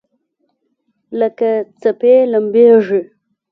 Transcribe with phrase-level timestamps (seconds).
[1.19, 1.49] لکه
[1.81, 3.01] څپې لمبیږي